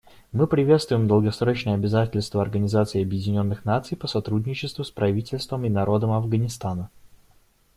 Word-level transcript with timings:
Мы 0.31 0.47
приветствуем 0.47 1.07
долгосрочные 1.07 1.75
обязательства 1.75 2.41
Организации 2.41 3.03
Объединенных 3.03 3.65
Наций 3.65 3.95
по 3.95 4.07
сотрудничеству 4.07 4.83
с 4.83 4.89
правительством 4.89 5.63
и 5.65 5.69
народом 5.69 6.11
Афганистана. 6.11 6.89